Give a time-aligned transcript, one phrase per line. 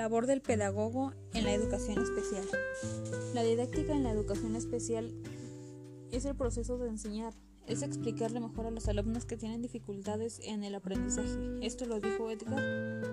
[0.00, 2.48] labor del pedagogo en la educación especial.
[3.34, 5.12] La didáctica en la educación especial
[6.10, 7.34] es el proceso de enseñar,
[7.66, 11.36] es explicarle mejor a los alumnos que tienen dificultades en el aprendizaje.
[11.60, 12.62] Esto lo dijo Edgar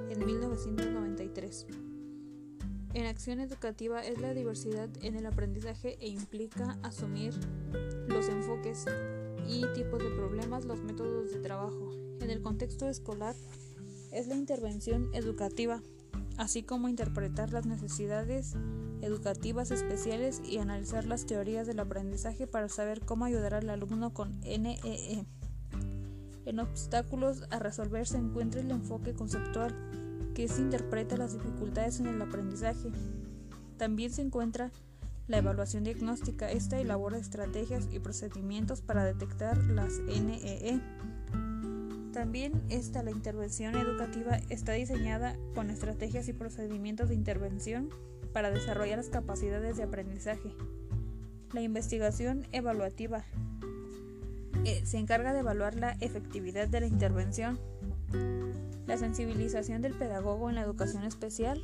[0.09, 1.67] en 1993.
[2.93, 7.33] En acción educativa es la diversidad en el aprendizaje e implica asumir
[8.07, 8.85] los enfoques
[9.45, 11.91] y tipos de problemas, los métodos de trabajo.
[12.21, 13.35] En el contexto escolar
[14.13, 15.81] es la intervención educativa,
[16.38, 18.55] así como interpretar las necesidades
[19.02, 24.40] educativas especiales y analizar las teorías del aprendizaje para saber cómo ayudar al alumno con
[24.41, 24.80] NEE.
[24.84, 25.26] E.
[26.46, 29.76] En obstáculos a resolver se encuentra el enfoque conceptual,
[30.34, 32.91] que se interpreta las dificultades en el aprendizaje.
[33.77, 34.72] También se encuentra
[35.27, 36.49] la evaluación diagnóstica.
[36.49, 40.80] Esta elabora estrategias y procedimientos para detectar las NEE.
[42.18, 47.91] También está la intervención educativa está diseñada con estrategias y procedimientos de intervención
[48.34, 50.51] para desarrollar las capacidades de aprendizaje.
[51.54, 53.23] La investigación evaluativa
[54.65, 57.60] eh, se encarga de evaluar la efectividad de la intervención.
[58.88, 61.62] La sensibilización del pedagogo en la educación especial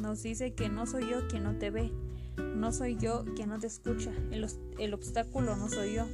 [0.00, 1.90] nos dice que no soy yo quien no te ve,
[2.36, 4.12] no soy yo quien no te escucha,
[4.78, 6.06] el obstáculo no soy yo.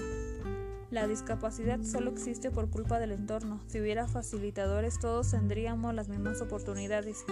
[0.91, 3.61] La discapacidad solo existe por culpa del entorno.
[3.67, 7.25] Si hubiera facilitadores todos tendríamos las mismas oportunidades.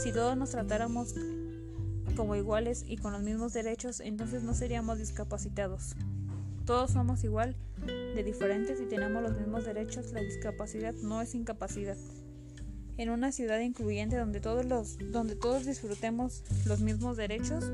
[0.00, 1.14] Si todos nos tratáramos
[2.16, 5.96] como iguales y con los mismos derechos, entonces no seríamos discapacitados.
[6.66, 10.12] Todos somos igual de diferentes y tenemos los mismos derechos.
[10.12, 11.96] La discapacidad no es incapacidad.
[12.96, 17.64] En una ciudad incluyente donde todos los donde todos disfrutemos los mismos derechos,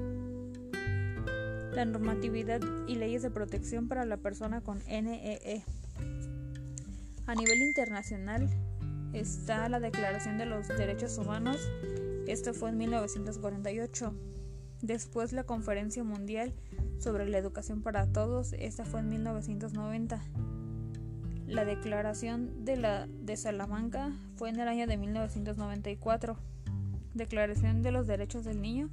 [1.72, 5.40] la normatividad y leyes de protección para la persona con NEE.
[5.44, 5.64] E.
[7.26, 8.48] A nivel internacional
[9.12, 11.58] está la Declaración de los Derechos Humanos.
[12.26, 14.14] Esto fue en 1948.
[14.82, 16.54] Después la Conferencia Mundial
[16.98, 20.22] sobre la Educación para Todos, esta fue en 1990.
[21.46, 26.36] La Declaración de, la, de Salamanca fue en el año de 1994.
[27.14, 28.88] Declaración de los Derechos del Niño,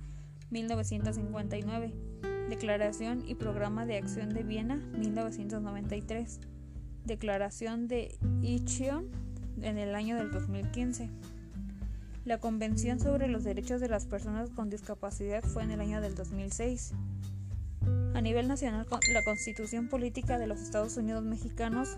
[0.49, 1.93] 1959.
[2.49, 6.39] Declaración y Programa de Acción de Viena, 1993.
[7.03, 9.09] Declaración de Ichion
[9.61, 11.09] en el año del 2015.
[12.23, 16.15] La Convención sobre los Derechos de las Personas con Discapacidad fue en el año del
[16.15, 16.93] 2006.
[18.13, 21.97] A nivel nacional, la Constitución Política de los Estados Unidos Mexicanos,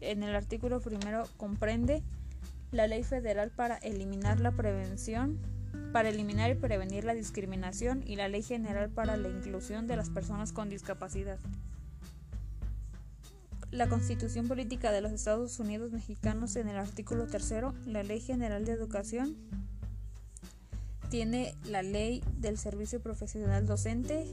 [0.00, 2.02] en el artículo primero, comprende
[2.70, 5.38] la Ley Federal para eliminar la prevención,
[5.92, 10.10] para eliminar y prevenir la discriminación y la Ley General para la Inclusión de las
[10.10, 11.38] Personas con Discapacidad.
[13.70, 18.64] La Constitución Política de los Estados Unidos Mexicanos en el artículo tercero, la Ley General
[18.64, 19.36] de Educación,
[21.10, 24.26] tiene la Ley del Servicio Profesional Docente.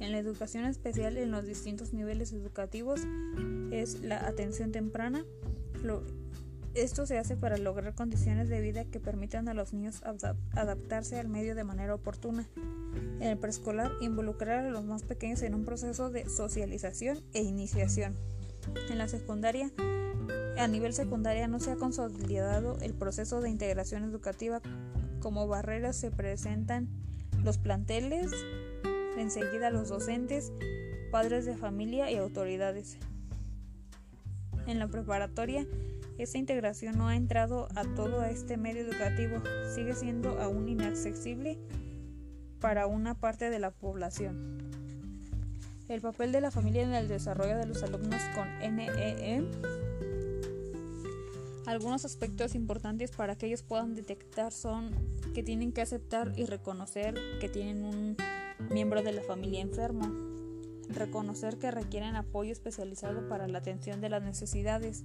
[0.00, 3.00] En la educación especial en los distintos niveles educativos
[3.72, 5.24] es la atención temprana.
[6.80, 10.02] Esto se hace para lograr condiciones de vida que permitan a los niños
[10.52, 12.46] adaptarse al medio de manera oportuna.
[13.20, 18.14] En el preescolar, involucrar a los más pequeños en un proceso de socialización e iniciación.
[18.90, 19.70] En la secundaria,
[20.58, 24.60] a nivel secundaria no se ha consolidado el proceso de integración educativa.
[25.20, 26.88] Como barreras se presentan
[27.42, 28.30] los planteles,
[29.16, 30.52] enseguida los docentes,
[31.10, 32.98] padres de familia y autoridades.
[34.66, 35.66] En la preparatoria,
[36.18, 39.42] esta integración no ha entrado a todo este medio educativo,
[39.74, 41.58] sigue siendo aún inaccesible
[42.60, 44.58] para una parte de la población.
[45.88, 49.36] El papel de la familia en el desarrollo de los alumnos con NEE.
[49.36, 49.44] E.
[51.66, 54.90] Algunos aspectos importantes para que ellos puedan detectar son
[55.34, 58.16] que tienen que aceptar y reconocer que tienen un
[58.70, 60.10] miembro de la familia enfermo,
[60.88, 65.04] reconocer que requieren apoyo especializado para la atención de las necesidades,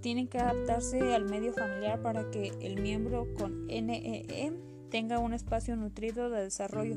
[0.00, 4.52] tienen que adaptarse al medio familiar para que el miembro con NEE e
[4.90, 6.94] tenga un espacio nutrido de desarrollo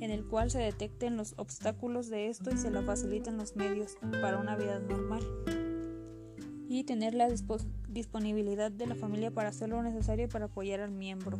[0.00, 3.96] en el cual se detecten los obstáculos de esto y se le faciliten los medios
[4.20, 5.22] para una vida normal
[6.68, 7.28] y tener la
[7.88, 11.38] disponibilidad de la familia para hacer lo necesario para apoyar al miembro.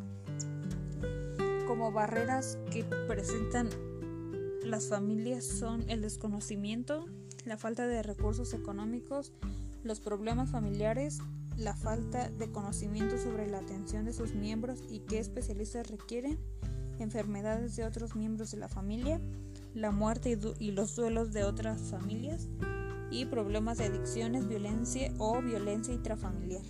[1.66, 3.68] Como barreras que presentan
[4.62, 7.06] las familias son el desconocimiento,
[7.44, 9.32] la falta de recursos económicos,
[9.82, 11.18] los problemas familiares,
[11.56, 16.38] la falta de conocimiento sobre la atención de sus miembros y qué especialistas requieren,
[16.98, 19.20] enfermedades de otros miembros de la familia,
[19.74, 22.48] la muerte y, los duelos de otras familias
[23.10, 26.62] y problemas de adicciones, violencia o violencia intrafamiliar.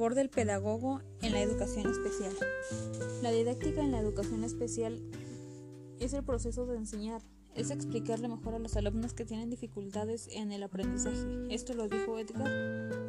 [0.00, 2.32] Labor del pedagogo en la educación especial.
[3.20, 4.98] La didáctica en la educación especial
[5.98, 7.20] es el proceso de enseñar,
[7.54, 11.26] es explicarle mejor a los alumnos que tienen dificultades en el aprendizaje.
[11.50, 12.48] Esto lo dijo Edgar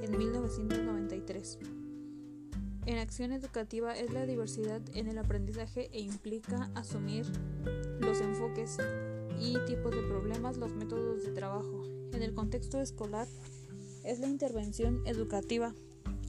[0.02, 1.60] en 1993.
[2.88, 7.26] En acción educativa es la diversidad en el aprendizaje e implica asumir
[8.02, 8.80] los enfoques
[9.40, 11.84] y tipos de problemas, los métodos de trabajo.
[12.12, 13.30] En el contexto escolar
[14.04, 15.74] es la intervención educativa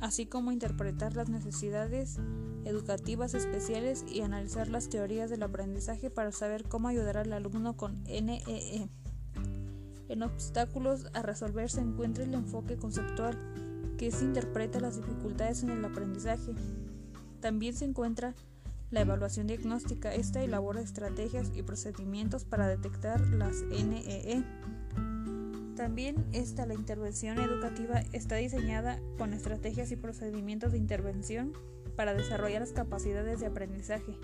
[0.01, 2.19] así como interpretar las necesidades
[2.65, 8.03] educativas especiales y analizar las teorías del aprendizaje para saber cómo ayudar al alumno con
[8.05, 8.43] NEE.
[8.47, 8.89] E.
[10.09, 13.39] En obstáculos a resolver se encuentra el enfoque conceptual,
[13.97, 16.55] que se interpreta las dificultades en el aprendizaje.
[17.41, 18.35] También se encuentra
[18.91, 20.15] la evaluación diagnóstica.
[20.15, 24.45] Esta elabora estrategias y procedimientos para detectar las NEE.
[25.83, 31.55] También esta, la intervención educativa, está diseñada con estrategias y procedimientos de intervención
[31.97, 34.17] para desarrollar las capacidades de aprendizaje.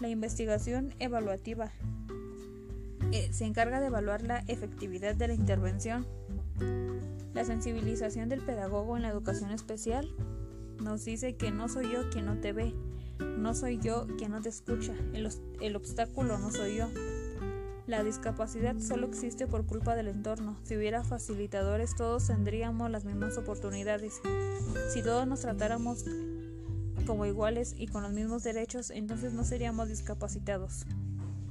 [0.00, 1.70] La investigación evaluativa
[3.12, 6.04] eh, se encarga de evaluar la efectividad de la intervención.
[7.32, 10.12] La sensibilización del pedagogo en la educación especial
[10.82, 12.74] nos dice que no soy yo quien no te ve,
[13.20, 14.94] no soy yo quien no te escucha,
[15.60, 16.88] el obstáculo no soy yo.
[17.86, 20.56] La discapacidad solo existe por culpa del entorno.
[20.64, 24.20] Si hubiera facilitadores todos tendríamos las mismas oportunidades.
[24.92, 26.04] Si todos nos tratáramos
[27.06, 30.84] como iguales y con los mismos derechos, entonces no seríamos discapacitados.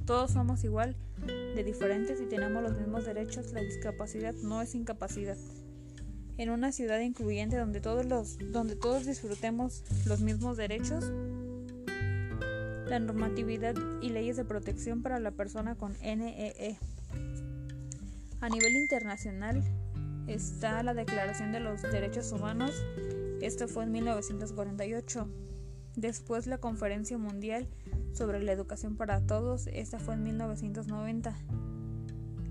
[0.04, 0.94] Todos somos igual
[1.26, 3.52] de diferentes y tenemos los mismos derechos.
[3.52, 5.38] La discapacidad no es incapacidad.
[6.36, 11.10] En una ciudad incluyente donde todos, los, donde todos disfrutemos los mismos derechos,
[12.86, 16.54] la normatividad y leyes de protección para la persona con NEE.
[16.58, 16.78] E.
[18.40, 19.62] A nivel internacional
[20.26, 22.72] está la Declaración de los Derechos Humanos,
[23.40, 25.28] esto fue en 1948.
[25.96, 27.68] Después la Conferencia Mundial
[28.12, 31.36] sobre la Educación para Todos, esta fue en 1990.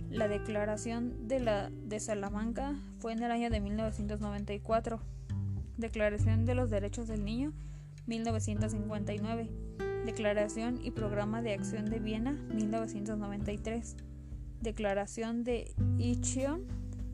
[0.09, 4.99] La Declaración de, la, de Salamanca fue en el año de 1994.
[5.77, 7.51] Declaración de los Derechos del Niño,
[8.07, 9.64] 1959.
[10.05, 13.95] Declaración y Programa de Acción de Viena 1993.
[14.61, 16.61] Declaración de Ichion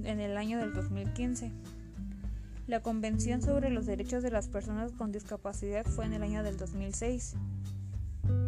[0.04, 1.54] en el año del 2015.
[2.68, 6.58] La Convención sobre los Derechos de las Personas con Discapacidad fue en el año del
[6.58, 7.36] 2006.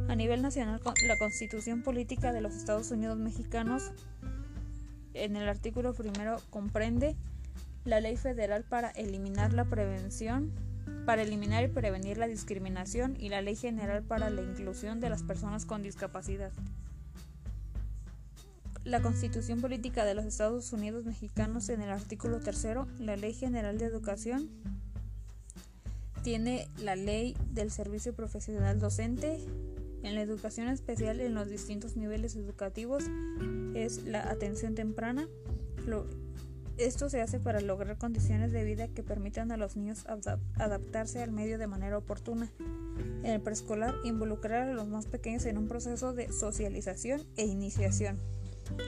[0.09, 3.93] A nivel nacional, la Constitución Política de los Estados Unidos Mexicanos
[5.13, 7.15] en el artículo primero comprende
[7.85, 10.51] la ley federal para eliminar la prevención
[11.05, 15.23] para eliminar y prevenir la discriminación y la Ley General para la Inclusión de las
[15.23, 16.51] Personas con Discapacidad.
[18.83, 23.77] La Constitución Política de los Estados Unidos Mexicanos en el artículo tercero, la Ley General
[23.77, 24.49] de Educación,
[26.23, 29.39] tiene la Ley del Servicio Profesional Docente.
[30.03, 33.05] En la educación especial en los distintos niveles educativos
[33.73, 35.27] es la atención temprana,
[36.77, 41.31] esto se hace para lograr condiciones de vida que permitan a los niños adaptarse al
[41.31, 42.51] medio de manera oportuna.
[43.23, 48.19] En el preescolar, involucrar a los más pequeños en un proceso de socialización e iniciación.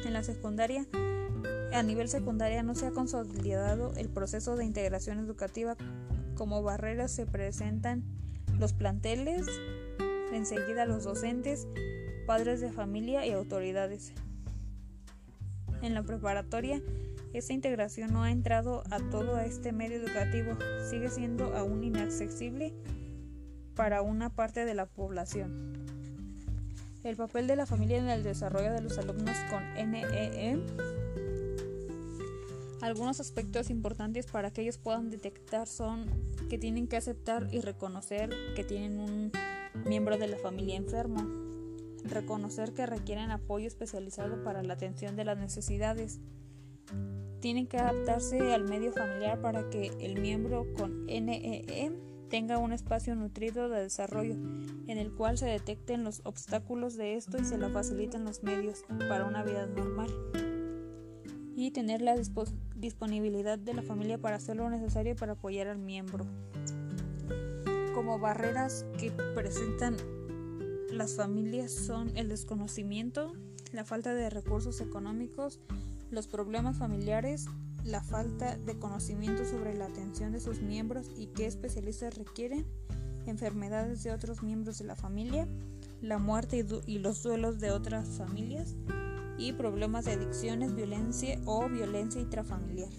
[0.06, 0.86] En la secundaria,
[1.74, 5.76] a nivel secundaria no se ha consolidado el proceso de integración educativa.
[6.36, 8.04] Como barreras se presentan
[8.58, 9.46] los planteles,
[10.32, 11.68] enseguida los docentes,
[12.26, 14.14] padres de familia y autoridades.
[15.82, 16.82] En la preparatoria,
[17.38, 20.58] esta integración no ha entrado a todo este medio educativo,
[20.90, 22.74] sigue siendo aún inaccesible
[23.76, 25.74] para una parte de la población.
[27.04, 30.54] El papel de la familia en el desarrollo de los alumnos con NEE.
[30.54, 30.60] E.
[32.82, 36.06] Algunos aspectos importantes para que ellos puedan detectar son
[36.50, 39.32] que tienen que aceptar y reconocer que tienen un
[39.86, 41.28] miembro de la familia enfermo,
[42.04, 46.20] reconocer que requieren apoyo especializado para la atención de las necesidades,
[47.46, 51.92] tienen que adaptarse al medio familiar para que el miembro con NEE e
[52.28, 57.38] tenga un espacio nutrido de desarrollo en el cual se detecten los obstáculos de esto
[57.38, 60.10] y se le faciliten los medios para una vida normal
[61.56, 62.16] y tener la
[62.76, 66.26] disponibilidad de la familia para hacer lo necesario para apoyar al miembro.
[67.94, 69.98] Como barreras que presentan
[70.90, 73.34] las familias son el desconocimiento,
[73.72, 75.60] la falta de recursos económicos,
[76.12, 77.48] los problemas familiares,
[77.84, 82.66] la falta de conocimiento sobre la atención de sus miembros y qué especialistas requieren,
[83.26, 85.48] enfermedades de otros miembros de la familia,
[86.02, 88.76] la muerte y, los duelos de otras familias
[89.38, 92.90] y problemas de adicciones, violencia o violencia intrafamiliar.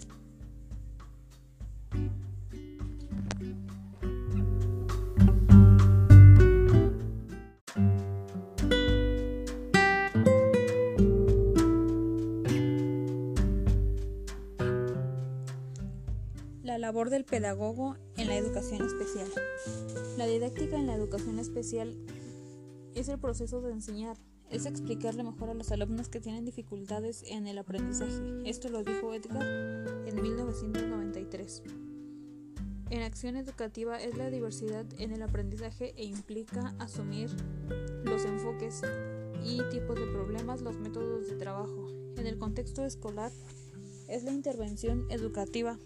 [16.87, 19.27] Labor del pedagogo en la educación especial.
[20.17, 21.97] La didáctica en la educación especial
[22.95, 24.15] es el proceso de enseñar,
[24.49, 28.41] es explicarle mejor a los alumnos que tienen dificultades en el aprendizaje.
[28.45, 29.43] Esto lo dijo Edgar
[30.07, 31.63] en 1993.
[32.89, 37.29] En acción educativa es la diversidad en el aprendizaje e implica asumir
[38.05, 38.81] los enfoques
[39.43, 41.89] y tipos de problemas, los métodos de trabajo.
[42.15, 43.33] En el contexto escolar
[44.07, 45.77] es la intervención educativa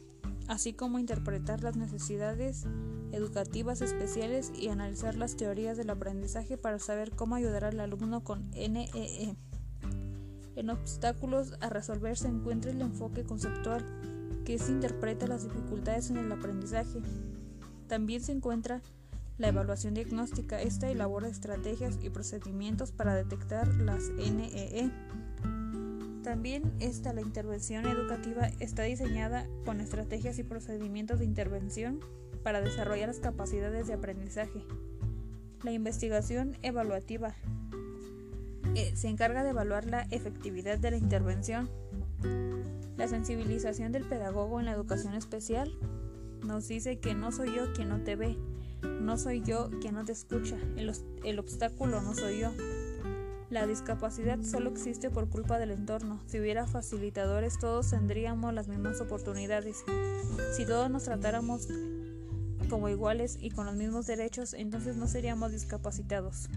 [0.47, 2.65] así como interpretar las necesidades
[3.11, 8.49] educativas especiales y analizar las teorías del aprendizaje para saber cómo ayudar al alumno con
[8.51, 8.89] NEE.
[8.93, 9.35] E.
[10.55, 13.85] En obstáculos a resolver se encuentra el enfoque conceptual,
[14.45, 17.01] que se interpreta las dificultades en el aprendizaje.
[17.87, 18.81] También se encuentra
[19.37, 20.61] la evaluación diagnóstica.
[20.61, 24.91] Esta elabora estrategias y procedimientos para detectar las NEE.
[26.31, 31.99] También esta, la intervención educativa, está diseñada con estrategias y procedimientos de intervención
[32.41, 34.63] para desarrollar las capacidades de aprendizaje.
[35.61, 37.35] La investigación evaluativa
[38.75, 41.69] eh, se encarga de evaluar la efectividad de la intervención.
[42.95, 45.77] La sensibilización del pedagogo en la educación especial
[46.45, 48.37] nos dice que no soy yo quien no te ve,
[48.83, 50.55] no soy yo quien no te escucha,
[51.25, 52.53] el obstáculo no soy yo.
[53.51, 56.21] La discapacidad solo existe por culpa del entorno.
[56.25, 59.83] Si hubiera facilitadores todos tendríamos las mismas oportunidades.
[60.55, 61.67] Si todos nos tratáramos
[62.69, 66.47] como iguales y con los mismos derechos, entonces no seríamos discapacitados.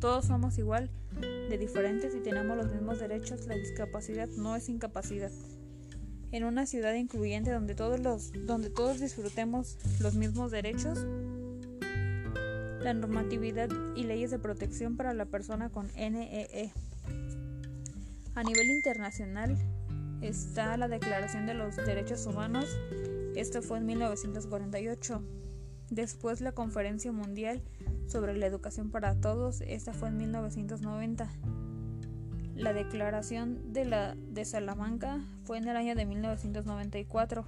[0.00, 0.88] Todos somos igual
[1.20, 3.46] de diferentes y tenemos los mismos derechos.
[3.46, 5.30] La discapacidad no es incapacidad.
[6.30, 11.04] En una ciudad incluyente donde todos los donde todos disfrutemos los mismos derechos,
[12.82, 16.48] la normatividad y leyes de protección para la persona con NEE.
[16.52, 16.72] E.
[18.34, 19.56] A nivel internacional
[20.20, 22.66] está la Declaración de los Derechos Humanos,
[23.34, 25.22] esto fue en 1948.
[25.90, 27.62] Después la Conferencia Mundial
[28.06, 31.30] sobre la Educación para Todos, esta fue en 1990.
[32.54, 37.46] La Declaración de, la, de Salamanca fue en el año de 1994.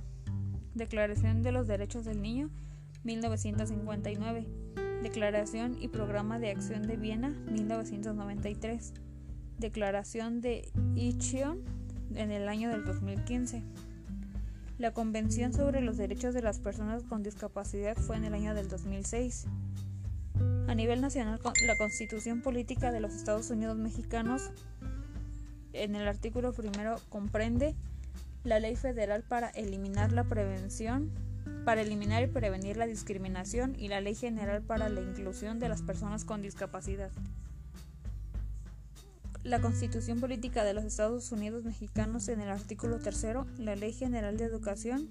[0.75, 2.51] Declaración de los Derechos del Niño,
[3.05, 4.47] 1959.
[5.05, 8.95] Declaración y Programa de Acción de Viena, 1993.
[9.59, 11.63] Declaración de Ichion
[12.15, 13.63] en el año del 2015.
[14.79, 18.69] La Convención sobre los Derechos de las Personas con Discapacidad fue en el año del
[18.69, 19.45] 2006.
[20.69, 24.53] A nivel nacional, la Constitución Política de los Estados Unidos Mexicanos,
[25.75, 27.75] en el artículo primero, comprende
[28.43, 31.11] la Ley Federal para eliminar la prevención
[31.65, 35.83] para eliminar y prevenir la discriminación y la Ley General para la Inclusión de las
[35.83, 37.11] Personas con Discapacidad.
[39.43, 43.27] La Constitución Política de los Estados Unidos Mexicanos en el artículo 3,
[43.59, 45.09] la Ley General de Educación,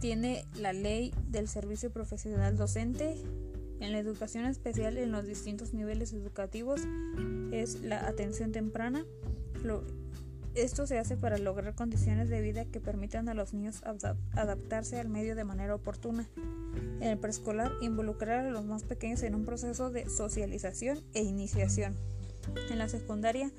[0.00, 3.16] tiene la Ley del Servicio Profesional Docente.
[3.80, 6.80] En la educación especial en los distintos niveles educativos
[7.50, 9.04] es la atención temprana,
[10.54, 15.08] esto se hace para lograr condiciones de vida que permitan a los niños adaptarse al
[15.08, 16.28] medio de manera oportuna.
[17.00, 21.96] En el preescolar, involucrar a los más pequeños en un proceso de socialización e iniciación.
[22.70, 23.50] En la secundaria,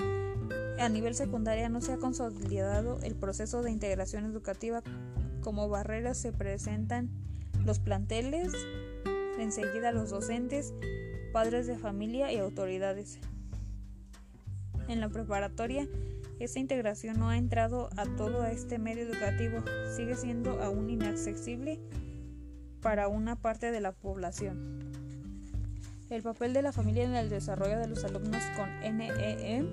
[0.79, 4.83] a nivel secundaria no se ha consolidado el proceso de integración educativa.
[5.41, 7.09] Como barreras se presentan
[7.65, 8.53] los planteles,
[9.39, 10.73] enseguida los docentes,
[11.31, 13.19] padres de familia y autoridades.
[14.87, 15.87] En la preparatoria,
[16.39, 19.63] esta integración no ha entrado a todo este medio educativo,
[19.95, 21.79] sigue siendo aún inaccesible
[22.81, 24.79] para una parte de la población.
[26.09, 29.59] El papel de la familia en el desarrollo de los alumnos con NEE.
[29.59, 29.71] E.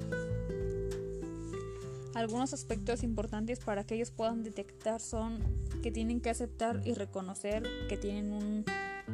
[2.14, 5.38] Algunos aspectos importantes para que ellos puedan detectar son
[5.82, 8.64] que tienen que aceptar y reconocer que tienen un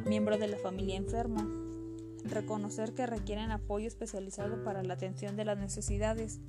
[0.05, 1.45] miembro de la familia enfermo,
[2.23, 6.39] reconocer que requieren apoyo especializado para la atención de las necesidades,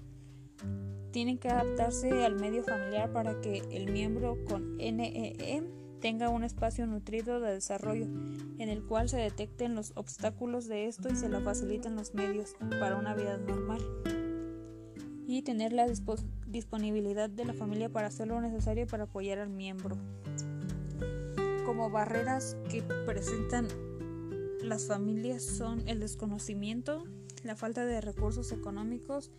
[1.11, 5.63] tienen que adaptarse al medio familiar para que el miembro con NEE
[6.01, 8.05] tenga un espacio nutrido de desarrollo
[8.59, 12.55] en el cual se detecten los obstáculos de esto y se le faciliten los medios
[12.79, 13.81] para una vida normal
[15.27, 15.87] y tener la
[16.47, 19.97] disponibilidad de la familia para hacer lo necesario para apoyar al miembro.
[21.67, 23.69] Como barreras que presentan
[24.63, 27.05] las familias son el desconocimiento,
[27.43, 29.31] la falta de recursos económicos,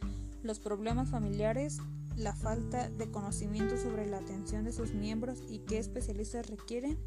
[0.43, 1.79] los problemas familiares,
[2.15, 6.97] la falta de conocimiento sobre la atención de sus miembros y qué especialistas requieren,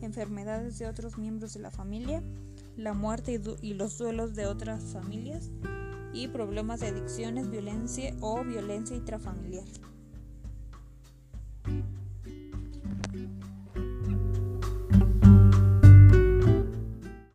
[0.00, 2.22] enfermedades de otros miembros de la familia,
[2.76, 5.50] la muerte y, los duelos de otras familias
[6.12, 9.64] y problemas de adicciones, violencia o violencia intrafamiliar.